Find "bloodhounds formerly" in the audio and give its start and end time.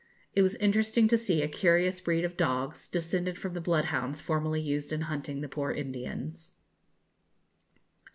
3.61-4.59